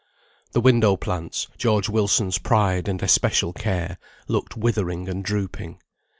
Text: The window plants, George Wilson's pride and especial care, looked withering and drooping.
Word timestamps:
The 0.53 0.61
window 0.61 0.97
plants, 0.97 1.47
George 1.59 1.87
Wilson's 1.87 2.39
pride 2.39 2.87
and 2.87 3.03
especial 3.03 3.53
care, 3.53 3.99
looked 4.27 4.57
withering 4.57 5.07
and 5.07 5.23
drooping. 5.23 5.79